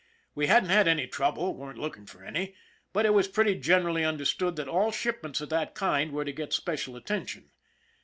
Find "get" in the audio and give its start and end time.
6.33-6.53